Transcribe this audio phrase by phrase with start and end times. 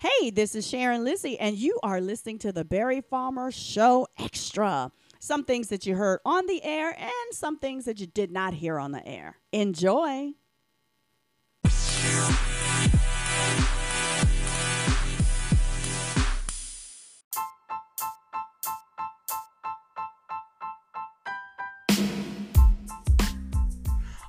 [0.00, 4.92] Hey, this is Sharon Lizzie, and you are listening to the Barry Farmer Show Extra.
[5.18, 8.54] Some things that you heard on the air and some things that you did not
[8.54, 9.38] hear on the air.
[9.52, 10.32] Enjoy.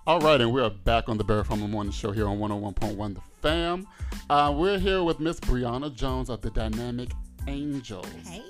[0.08, 3.22] All right, and we're back on the Barry Farmer Morning Show here on 101.1 The
[3.42, 3.88] Fam.
[4.30, 7.10] Uh, we're here with Miss Brianna Jones of the Dynamic
[7.48, 8.08] Angels.
[8.26, 8.42] Hey.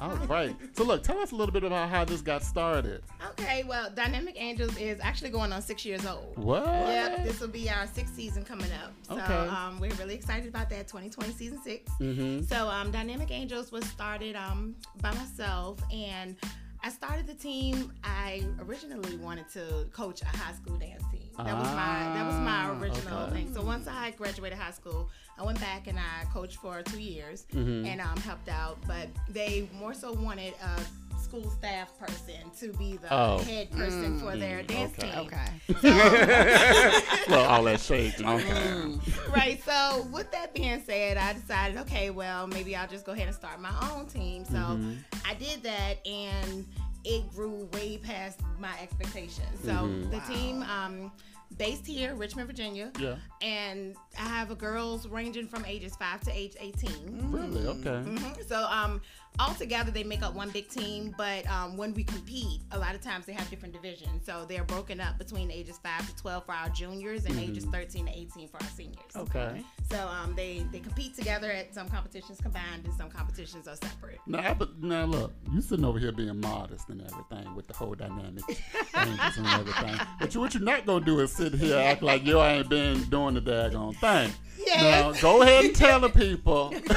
[0.00, 0.54] All right.
[0.76, 3.02] So, look, tell us a little bit about how this got started.
[3.30, 6.38] Okay, well, Dynamic Angels is actually going on six years old.
[6.38, 6.64] What?
[6.64, 8.92] Yep, this will be our sixth season coming up.
[9.02, 9.34] So Okay.
[9.34, 12.44] um, we're really excited about that 2020 season 6 Mm-hmm.
[12.44, 16.36] So um, Dynamic Angels was started um, by myself, and
[16.84, 17.92] I started the team.
[18.04, 21.17] I originally wanted to coach a high school dance team.
[21.38, 23.32] That was my that was my Ah, original okay.
[23.34, 23.54] thing.
[23.54, 27.46] So once I graduated high school, I went back and I coached for two years
[27.54, 27.86] Mm-hmm.
[27.86, 28.78] and um, helped out.
[28.86, 30.80] But they more so wanted a
[31.20, 33.38] school staff person to be the Oh.
[33.38, 35.10] head person for their dance okay.
[35.10, 35.30] team.
[35.74, 37.18] Okay.
[37.28, 38.14] well, all that shade.
[38.20, 38.98] Okay.
[39.34, 39.62] right.
[39.64, 43.36] So with that being said, I decided, okay, well, maybe I'll just go ahead and
[43.36, 44.44] start my own team.
[44.44, 44.92] So Mm-hmm.
[45.24, 46.64] I did that, and
[47.04, 49.60] it grew way past my expectations.
[49.64, 50.10] So Mhm.
[50.10, 51.12] the team, um,
[51.56, 53.16] based here, Richmond, Virginia, Yeah.
[53.40, 57.30] and I have a girls ranging from ages five to age 18.
[57.30, 57.66] Really?
[57.66, 58.02] Okay.
[58.10, 58.46] Mhm.
[58.48, 59.00] So um,
[59.38, 61.14] all together they make up one big team.
[61.16, 64.24] But um, when we compete, a lot of times they have different divisions.
[64.24, 68.06] So they're broken up between ages five to twelve for our juniors and ages thirteen
[68.06, 69.16] to eighteen for our seniors.
[69.16, 69.62] Okay.
[69.90, 74.18] So um, they they compete together at some competitions combined and some competitions are separate.
[74.26, 77.94] Now, but now look, you sitting over here being modest and everything with the whole
[77.94, 78.44] dynamic
[78.94, 79.96] and everything.
[80.20, 83.02] But you, what you're not gonna do is sit here act like you ain't been
[83.04, 84.32] doing the daggone thing.
[84.76, 86.70] Now, go ahead and tell the people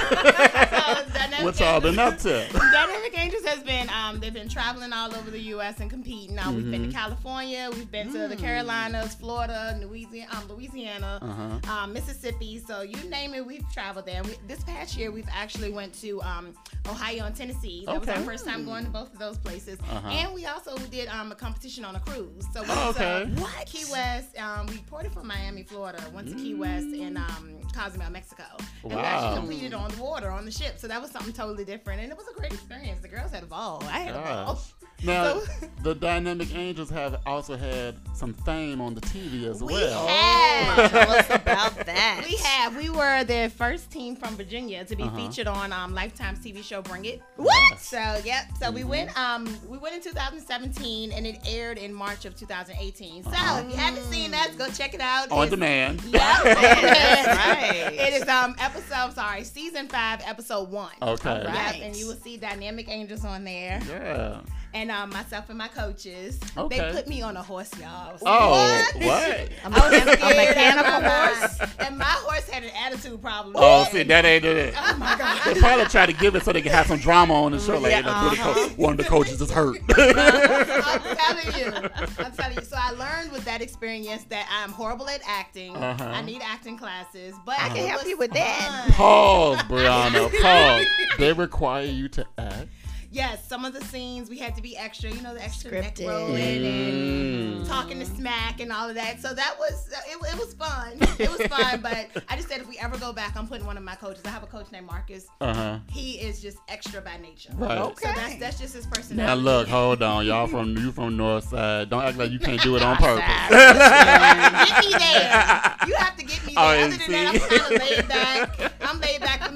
[1.41, 2.71] So Dynamic what y'all been up to.
[2.71, 5.79] Dynamic Angels has been um, they've been traveling all over the U.S.
[5.79, 6.35] and competing.
[6.35, 6.71] Now we've Mm-hmm.
[6.71, 11.71] been to California, we've been to the Carolinas, Florida, Louisiana, um, Louisiana, Uh-huh.
[11.73, 12.59] um, Mississippi.
[12.65, 14.21] So you name it, we've traveled there.
[14.23, 16.53] We, this past year, we've actually went to um,
[16.87, 17.83] Ohio and Tennessee.
[17.87, 19.79] That was our first time going to both of those places.
[19.91, 20.07] Uh-huh.
[20.09, 22.45] And we also did um, a competition on a cruise.
[22.53, 23.65] So we Oh, went to what?
[23.65, 24.37] Key West.
[24.37, 26.01] Um, we ported from Miami, Florida.
[26.13, 28.43] Went to Key West and um, Cozumel, Mexico.
[28.83, 29.01] And we Wow.
[29.03, 30.77] actually completed on the water on the ship.
[30.77, 33.01] So that was something totally different, and it was a great experience.
[33.01, 33.83] The girls had a ball.
[33.85, 34.59] I had a ball.
[35.03, 35.05] Gosh.
[35.05, 39.73] Now, So- the Dynamic Angels have also had some fame on the TV as We
[39.73, 40.07] well.
[40.07, 40.91] have.
[40.91, 42.23] Tell us about that.
[42.27, 42.75] We have.
[42.77, 45.15] We were the first team from Virginia to be Uh-huh.
[45.17, 47.21] featured on um, Lifetime's TV show Bring It.
[47.37, 47.79] What?
[47.79, 48.45] So yep.
[48.59, 48.75] So Mm-hmm.
[48.75, 49.17] we went.
[49.19, 53.23] Um, we went in 2017, and it aired in March of 2018.
[53.23, 53.59] So Uh-huh.
[53.65, 55.31] if you haven't seen us, go check it out.
[55.31, 56.01] On It's- demand.
[56.03, 56.21] Yep.
[57.31, 57.89] Right.
[57.93, 58.91] It is um episode.
[58.93, 60.91] I'm sorry, season five, episode one.
[61.01, 61.41] Okay.
[61.43, 61.81] Yep, Right.
[61.81, 64.41] and you will see Dynamic Angels on there, Yeah.
[64.73, 66.39] And um, myself and my coaches.
[66.57, 66.77] Okay.
[66.79, 68.17] They put me on a horse, y'all.
[68.25, 68.95] Oh, What?
[69.03, 69.29] what?
[69.29, 71.71] A, I was mechan- scared a mechanical out of my horse.
[71.79, 73.55] and my horse had an attitude problem.
[73.57, 74.73] Oh, see, that ain't it.
[74.77, 75.41] Oh my god.
[75.53, 77.77] They probably try to give it so they could have some drama on the show.
[77.79, 78.69] Like, Yeah, "Look, uh-huh.
[78.77, 79.77] one of the coaches is hurt.
[79.97, 81.89] I'm telling you.
[82.19, 82.63] I'm telling you.
[82.63, 85.75] So I learned with that experience that I'm horrible at acting.
[85.75, 86.03] Uh-huh.
[86.03, 88.83] I need acting classes, but I can help you with that.
[88.87, 88.91] fun.
[88.93, 90.41] Pause, Brianna.
[90.41, 90.85] Pause.
[91.17, 92.67] They require you to act.
[93.13, 95.11] Yes, some of the scenes we had to be extra.
[95.11, 95.81] You know, the extra Scripted.
[95.99, 97.67] neck rolling and Mm.
[97.67, 99.19] talking to smack and all of that.
[99.21, 100.93] So that was it, it was fun.
[101.19, 103.75] It was fun, but I just said if we ever go back, I'm putting one
[103.75, 104.21] of my coaches.
[104.25, 105.27] I have a coach named Marcus.
[105.41, 105.79] Uh huh.
[105.89, 107.49] He is just extra by nature.
[107.55, 107.77] Right.
[107.77, 108.07] Okay.
[108.07, 109.15] So that's that's just his personality.
[109.27, 111.89] Now look, hold on, y'all from you from North Side.
[111.89, 113.25] Don't act like you can't do it on purpose.
[113.49, 115.75] get me there.
[115.87, 116.63] You have to get me there.
[116.63, 118.73] Oh, Other and than that, I'm kind of laid back.
[118.81, 119.10] I'm laid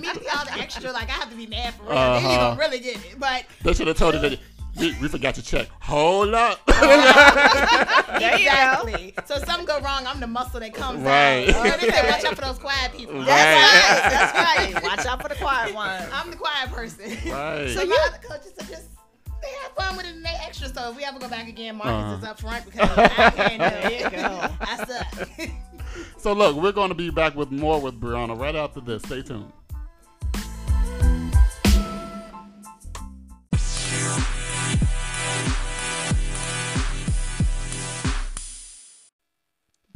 [0.05, 0.21] back.
[0.23, 1.91] To all the extra, like I have to be mad for real.
[1.93, 2.29] They Uh-huh.
[2.29, 4.39] ain't gonna really get it, but They should have told you that
[4.77, 5.67] we, we forgot to check.
[5.81, 6.59] Hold up.
[8.15, 8.51] There you go.
[8.51, 9.13] exactly.
[9.25, 11.49] So if something go wrong, I'm the muscle that comes Right.
[11.49, 11.65] out.
[11.65, 13.15] Or they say, watch out for those quiet people.
[13.15, 13.25] Right.
[13.25, 14.73] That's right.
[14.73, 14.83] That's right.
[14.83, 16.01] Watch out for the quiet one.
[16.13, 17.09] I'm the quiet person.
[17.29, 17.69] Right.
[17.69, 18.85] So my other coaches are just
[19.41, 20.67] they have fun with it and they extra.
[20.69, 23.65] So if we ever go back again, Marcus is up front because I can't do
[23.65, 23.81] it.
[23.83, 24.49] There you go.
[24.61, 25.29] I suck.
[26.17, 29.01] So look, we're going to be back with more with Brianna right after this.
[29.03, 29.49] Stay tuned.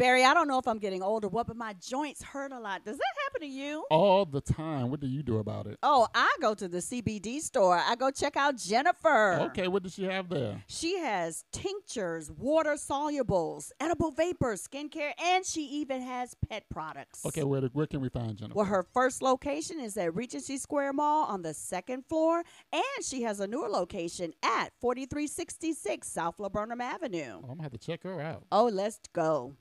[0.09, 2.83] Barry, I don't know if I'm getting older, what, but my joints hurt a lot.
[2.83, 3.85] Does that happen to you?
[3.91, 4.89] All the time.
[4.89, 5.77] What do you do about it?
[5.83, 7.77] Oh, I go to the CBD store.
[7.77, 9.35] I go check out Jennifer.
[9.51, 10.63] Okay, what does she have there?
[10.65, 17.23] She has tinctures, water solubles, edible vapors, skincare, and she even has pet products.
[17.23, 18.55] Okay, where, where can we find Jennifer?
[18.55, 22.41] Well, her first location is at Regency Square Mall on the second floor,
[22.73, 27.33] and she has a newer location at 4366 South Laburnum Avenue.
[27.35, 28.47] Oh, I'm gonna have to check her out.
[28.51, 29.53] Oh, let's go.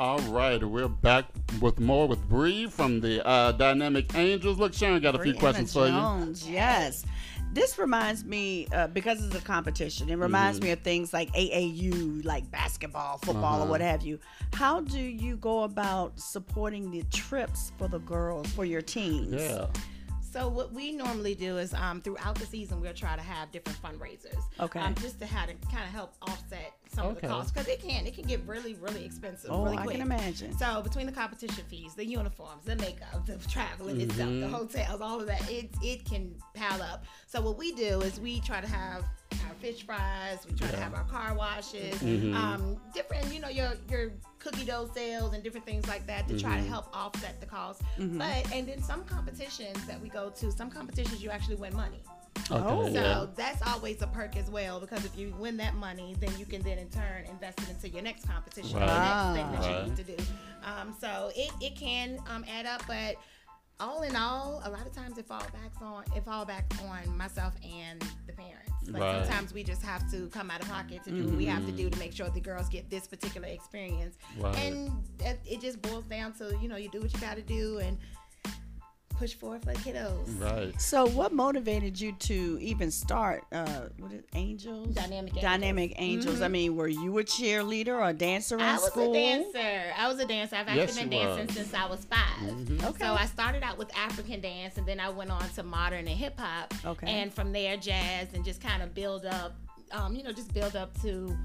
[0.00, 1.26] All right, we're back
[1.60, 4.56] with more with Bree from the uh, Dynamic Angels.
[4.58, 5.92] Look, Sharon got a few questions for you.
[5.92, 7.04] Jones, yes.
[7.52, 10.66] This reminds me, uh, because it's a competition, it reminds Mm-hmm.
[10.68, 13.64] me of things like AAU, like basketball, football, Uh-huh.
[13.64, 14.18] or what have you.
[14.54, 19.34] How do you go about supporting the trips for the girls, for your teams?
[19.34, 19.66] Yeah.
[20.32, 23.82] So what we normally do is um, throughout the season we'll try to have different
[23.82, 24.40] fundraisers.
[24.60, 24.78] Okay.
[24.78, 27.82] Um, just to have to kind of help offset some of the costs because it
[27.82, 30.56] can it can get really really expensive Oh, really I can imagine.
[30.56, 35.20] So between the competition fees, the uniforms, the makeup, the traveling itself, the hotels, all
[35.20, 37.04] of that, it it can pile up.
[37.26, 39.04] So what we do is we try to have
[39.60, 42.34] fish fries, we try to have our car washes, Mhm.
[42.34, 46.38] um, different, you know, your your cookie dough sales and different things like that to
[46.38, 47.82] try to help offset the cost.
[47.98, 52.02] But and then some competitions that we go to, some competitions you actually win money.
[52.50, 52.64] Okay.
[52.66, 52.84] Oh.
[52.86, 53.26] So yeah.
[53.36, 56.62] that's always a perk as well because if you win that money, then you can
[56.62, 59.82] then in turn invest it into your next competition, or the next thing that Right.
[59.84, 60.16] you need to do.
[60.64, 63.16] Um, so it, it can um, add up, but
[63.78, 67.16] all in all, a lot of times it fall back on it fall back on
[67.16, 68.69] myself and the parents.
[68.92, 69.24] Like Right.
[69.24, 71.68] sometimes we just have to come out of pocket to do what we have to
[71.68, 71.76] mm-hmm.
[71.76, 74.16] do to make sure the girls get this particular experience.
[74.38, 74.56] Right.
[74.58, 74.90] And
[75.20, 77.78] it, it just boils down to you know you do what you got to do
[77.78, 77.98] and
[79.20, 80.40] push forward for kiddos.
[80.40, 80.80] Right.
[80.80, 83.44] So, what motivated you to even start?
[83.52, 84.94] Uh, what is Angels?
[84.94, 85.42] Dynamic Angels.
[85.42, 86.40] Dynamic Angels.
[86.40, 88.68] I mean, were you a cheerleader or a dancer in school?
[88.70, 89.10] I was school?
[89.10, 89.92] a dancer.
[89.94, 90.56] I was a dancer.
[90.56, 91.54] I've actually Yes, been dancing was.
[91.54, 93.04] since I was 5 Okay.
[93.04, 96.08] So I started out with African dance, and then I went on to modern and
[96.08, 96.72] hip hop.
[96.86, 97.06] Okay.
[97.06, 99.52] And from there, jazz, and just kind of build up.
[99.92, 101.36] Um, you know, just build up to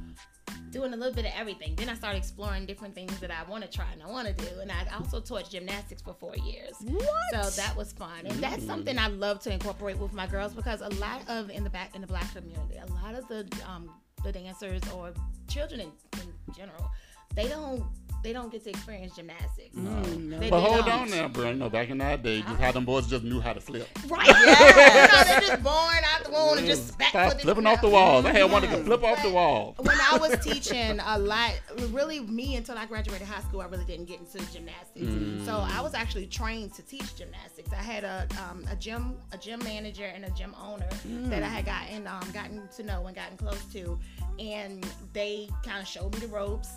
[0.75, 1.74] doing a little bit of everything.
[1.75, 4.33] Then I started exploring different things that I want to try and I want to
[4.33, 4.60] do.
[4.60, 6.75] And I also taught gymnastics for four years.
[6.81, 7.10] What?
[7.31, 10.81] So that was fun, and that's something I love to incorporate with my girls because
[10.81, 13.89] a lot of in the back in the black community, a lot of the um,
[14.24, 15.13] the dancers or
[15.48, 15.92] children in,
[16.22, 16.92] in general,
[17.36, 17.83] they don't
[18.25, 19.75] they don't get to experience gymnastics.
[19.75, 20.39] Mm, no.
[20.39, 21.01] They- But they hold don't.
[21.01, 21.50] on now, bro.
[21.50, 23.88] You know, back in that day, just how them boys just knew how to flip.
[24.07, 24.25] Right?
[24.27, 27.81] you know, they're just born out the womb and just back Stop flipping flipping off
[27.81, 28.25] the walls.
[28.25, 29.75] I had one that could flip off the wall.
[29.77, 31.51] When I was teaching a lot,
[31.92, 35.06] really me until I graduated high school, I really didn't get into gymnastics.
[35.06, 35.45] Mm.
[35.45, 37.72] So I was actually trained to teach gymnastics.
[37.74, 40.89] I had a um, a gym a gym manager and a gym owner
[41.30, 44.00] that I had gotten um, gotten to know and gotten close to,
[44.39, 44.83] and
[45.13, 46.69] they kind of showed me the ropes.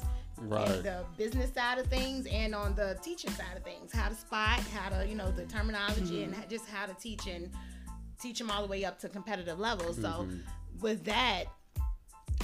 [0.42, 0.82] Right.
[0.82, 4.60] the business side of things and on the teaching side of things how to spot
[4.74, 6.48] how to you know the terminology and Mm-hmm.
[6.50, 7.50] just how to teach and
[8.20, 10.38] teach them all the way up to competitive levels so Mm-hmm.
[10.80, 11.44] with that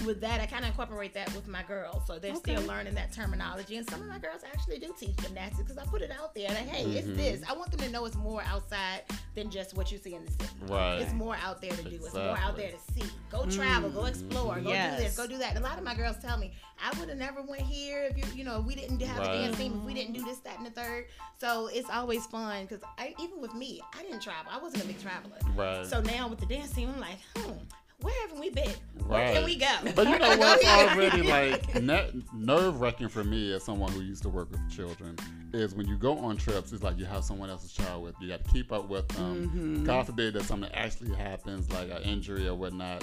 [0.04, 3.12] with that i kind of incorporate that with my girls so they're still learning that
[3.12, 6.34] terminology and some of my girls actually do teach gymnastics because i put it out
[6.34, 7.16] there like hey it's Mm-hmm.
[7.16, 9.02] this i want them to know it's more outside
[9.34, 10.98] than just what you see in the city Right.
[11.00, 14.04] it's more out there to do it's more out there to see go travel go
[14.06, 14.98] explore go Yes.
[14.98, 16.52] do this go do that a lot of my girls tell me
[16.82, 19.34] i would have never went here if you you know we didn't have Right.
[19.34, 21.06] a dance team if we didn't do this that and the third
[21.38, 24.86] so it's always fun because i even with me i didn't travel i wasn't a
[24.86, 25.84] big traveler Right.
[25.86, 27.52] so now with the dance team i'm like hmm
[28.00, 28.66] where haven't we been
[29.06, 29.08] Right.
[29.08, 30.90] where can we go But you know what's Yeah.
[30.92, 35.16] already like ne- nerve wracking for me as someone who used to work with children
[35.54, 36.72] is when you go on trips.
[36.72, 38.28] It's like you have someone else's child with you.
[38.28, 39.48] Got to keep up with them.
[39.48, 39.84] Mm-hmm.
[39.84, 43.02] God forbid that something actually happens, like an injury or whatnot.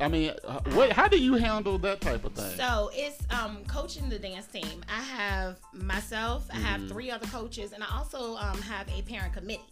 [0.00, 0.92] I mean, uh, what?
[0.92, 2.56] How do you handle that type of thing?
[2.56, 4.82] So it's um, coaching the dance team.
[4.88, 6.48] I have myself.
[6.50, 6.64] I Mm-hmm.
[6.64, 9.62] have three other coaches, and I also um, have a parent committee.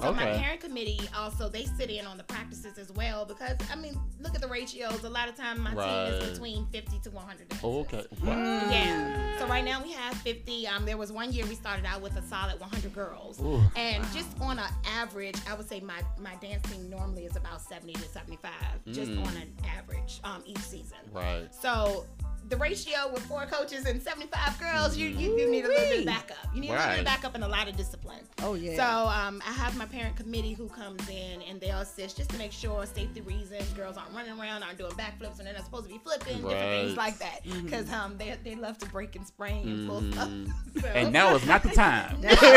[0.00, 3.74] So my parent committee also they sit in on the practices as well because I
[3.74, 5.02] mean look at the ratios.
[5.02, 7.46] A lot of time my team is between fifty to one hundred.
[7.64, 8.04] Oh, okay.
[8.22, 8.36] Wow.
[8.70, 9.38] Yeah.
[9.38, 10.66] So right now we have 50.
[10.68, 13.60] Um, there was one year we started out with a solid 100 girls, Ooh.
[13.76, 17.60] and just on an average, I would say my my dance team normally is about
[17.60, 18.52] 70 to 75,
[18.92, 19.26] just Mm.
[19.26, 20.98] on an average um, each season.
[21.12, 21.48] Right.
[21.54, 22.06] So
[22.48, 25.98] the ratio with four coaches and 75 girls, you, you do need a little bit
[26.00, 26.36] of backup.
[26.54, 28.20] You need a little bit of backup and a lot of discipline.
[28.42, 28.76] Oh yeah.
[28.76, 32.38] So um, I have my parent committee who comes in and they'll assist just to
[32.38, 35.86] make sure safety reasons girls aren't running around, aren't doing backflips, and they're not supposed
[35.86, 37.40] to be flipping, different things like that.
[37.64, 40.28] Because um, they, they love to break and sprain and pull stuff.
[40.28, 40.52] Mhm.
[40.80, 42.18] So- And now is not the time.
[42.24, 42.48] especially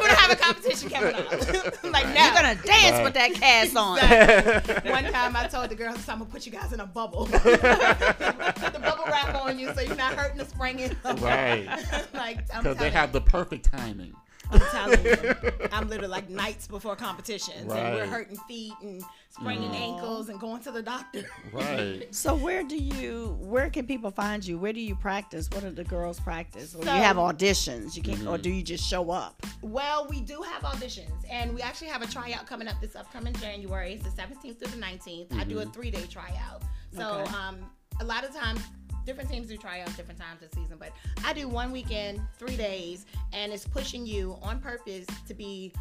[0.00, 1.32] when I have a competition coming up.
[1.84, 2.26] like now.
[2.26, 3.04] You're gonna dance Right.
[3.04, 3.98] with that cast on.
[3.98, 4.90] Exactly.
[4.90, 7.24] One time I told the girls, I'm gonna put you guys in a bubble.
[7.26, 8.37] put the bubble wrap on you
[9.78, 10.94] so you're not hurting the springing.
[11.04, 11.66] Right.
[12.14, 14.12] like I'm Because they have the perfect timing.
[14.50, 15.34] I'm telling you,
[15.72, 20.62] I'm literally like nights before competitions, and we're hurting feet and spraining ankles and going
[20.62, 21.24] to the doctor.
[21.52, 22.08] Right.
[22.14, 24.58] So where do you where can people find you?
[24.58, 25.50] Where do you practice?
[25.52, 26.74] What do the girls practice?
[26.74, 27.94] Or So- you have auditions?
[27.94, 28.28] You can Mm-hmm.
[28.28, 29.44] or do you just show up?
[29.60, 33.34] Well, we do have auditions, and we actually have a tryout coming up this upcoming
[33.34, 33.92] January.
[33.92, 35.38] It's the 17th through the 19th.
[35.38, 36.62] I do a three day tryout.
[36.96, 37.34] So, Okay.
[37.34, 37.58] um,
[38.00, 38.60] a lot of times,
[39.08, 40.90] different teams do tryouts different times of season, but
[41.24, 45.72] I do one weekend, three days, and it's pushing you on purpose to be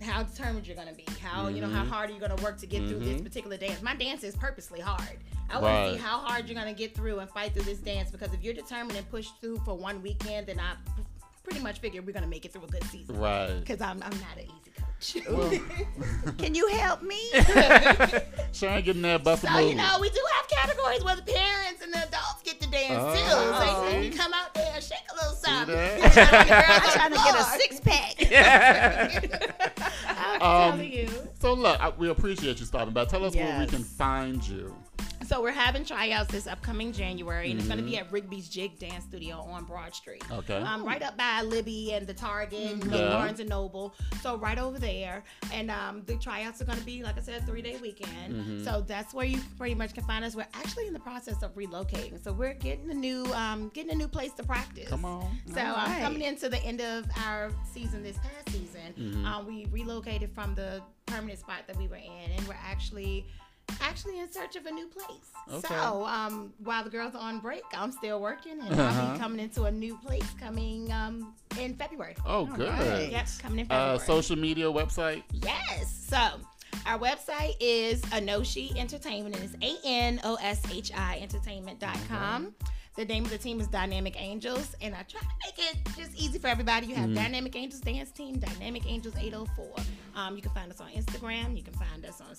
[0.00, 1.90] how determined you're gonna be, how you know how mm-hmm.
[1.90, 3.24] hard are you gonna work to get through this mm-hmm.
[3.24, 3.82] particular dance.
[3.82, 5.18] My dance is purposely hard.
[5.50, 8.10] I want to see how hard you're gonna get through and fight through this dance
[8.12, 10.74] because if you're determined and push through for one weekend, then I
[11.42, 13.58] pretty much figure we're gonna make it through a good season Right.
[13.58, 14.85] because I'm, I'm not an easy coach.
[15.30, 15.52] Well,
[16.38, 17.18] Can you help me?
[18.52, 19.68] Sharon getting that busted so move.
[19.70, 22.94] you know we do have categories where the parents and the adults get to dance
[22.96, 23.12] Oh.
[23.14, 23.90] too.
[23.90, 25.76] So you, you can come out there and shake a little something.
[25.76, 26.10] I'm
[26.92, 28.14] trying to get a six pack.
[30.08, 31.08] I'm Um, telling you.
[31.40, 33.04] So look, I, we appreciate you stopping by.
[33.04, 34.74] Tell us where we can find you.
[35.26, 37.90] So we're having tryouts this upcoming January, and it's going to Mm-hmm.
[37.90, 40.22] be at Rigby's Jig Dance Studio on Broad Street.
[40.30, 40.56] Okay.
[40.56, 43.08] Um, right up by Libbie and the Target, and Yeah.
[43.08, 43.92] Barnes and Noble.
[44.22, 47.44] So right over there, and um, the tryouts are going to be, like I said,
[47.44, 48.34] three day weekend.
[48.34, 48.64] Mm-hmm.
[48.64, 50.36] So that's where you pretty much can find us.
[50.36, 53.96] We're actually in the process of relocating, so we're getting a new, um, getting a
[53.96, 54.88] new place to practice.
[54.88, 55.28] Come on.
[55.52, 56.02] So All um, right.
[56.02, 59.26] coming into the end of our season this past season, Mm-hmm.
[59.26, 63.26] um, we relocated from the permanent spot that we were in, and we're actually
[63.80, 65.30] actually in search of a new place.
[65.52, 65.68] Okay.
[65.74, 69.12] So um, while the girls are on break, I'm still working, and I'll Uh-huh.
[69.14, 72.14] be coming into a new place coming um, in February.
[72.26, 72.68] Oh, good.
[72.68, 73.10] right.
[73.10, 73.94] Yep, coming in February.
[73.94, 75.22] Uh, social media website.
[75.32, 76.06] Yes.
[76.08, 76.16] So
[76.86, 82.54] our website is Anoshi Entertainment, and it's A N O S H I Entertainment.com.
[82.96, 86.16] The name of the team is Dynamic Angels, and I try to make it just
[86.18, 86.86] easy for everybody.
[86.86, 89.66] You have Dynamic Angels Dance Team, Dynamic Angels 804.
[90.14, 91.54] Um, you can find us on Instagram.
[91.58, 92.34] You can find us on,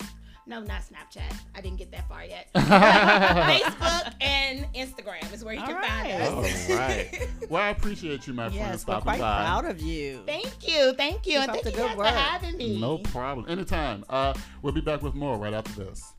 [0.48, 1.32] no, not Snapchat.
[1.54, 2.48] I didn't get that far yet.
[2.54, 5.88] Facebook and Instagram is where you All can right.
[5.88, 6.70] find All us.
[6.70, 7.28] right.
[7.48, 9.44] Well, I appreciate you, my friend, yes, we're stopping quite by.
[9.44, 10.22] proud of you.
[10.26, 10.94] Thank you.
[10.94, 11.32] Thank you.
[11.34, 12.08] Keep and up thank you good guys work.
[12.08, 12.80] for having me.
[12.80, 13.48] No problem.
[13.48, 14.04] Anytime.
[14.08, 16.12] Uh, we'll be back with more right after this.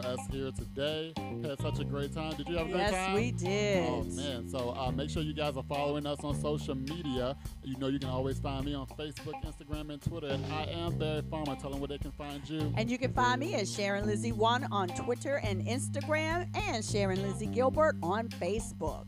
[0.00, 1.12] For us here today.
[1.42, 2.34] Had such a great time.
[2.36, 3.14] Did you have a great Yes, time?
[3.14, 3.88] we did.
[3.88, 4.48] Oh man!
[4.48, 7.36] So uh, make sure you guys are following us on social media.
[7.62, 10.28] You know you can always find me on Facebook, Instagram, and Twitter.
[10.28, 11.56] And I am Barry Farmer.
[11.56, 12.72] Tell them where they can find you.
[12.76, 17.22] And you can find me as Sharon Lizzie One on Twitter and Instagram, and Sharon
[17.22, 19.06] Lizzie Gilbert on Facebook.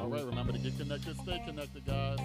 [0.00, 1.16] All right, remember to get connected.
[1.20, 2.18] Stay connected, guys.